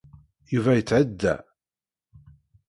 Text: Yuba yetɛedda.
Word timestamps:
Yuba 0.53 0.71
yetɛedda. 0.77 1.35